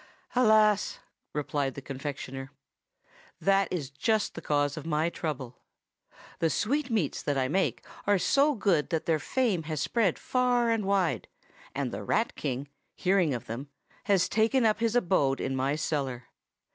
"'Alas!' 0.35 0.97
replied 1.31 1.75
the 1.75 1.81
confectioner. 1.83 2.49
'That 3.39 3.71
is 3.71 3.91
just 3.91 4.33
the 4.33 4.41
cause 4.41 4.75
of 4.75 4.83
my 4.83 5.11
trouble. 5.11 5.59
The 6.39 6.49
sweetmeats 6.49 7.21
that 7.21 7.37
I 7.37 7.47
make 7.47 7.83
are 8.07 8.17
so 8.17 8.55
good 8.55 8.89
that 8.89 9.05
their 9.05 9.19
fame 9.19 9.61
has 9.69 9.79
spread 9.79 10.17
far 10.17 10.71
and 10.71 10.85
wide, 10.85 11.27
and 11.75 11.91
the 11.91 12.03
Rat 12.03 12.35
King, 12.35 12.67
hearing 12.95 13.35
of 13.35 13.45
them, 13.45 13.69
has 14.05 14.27
taken 14.27 14.65
up 14.65 14.79
his 14.79 14.95
abode 14.95 15.39
in 15.39 15.55
my 15.55 15.75
cellar. 15.75 16.29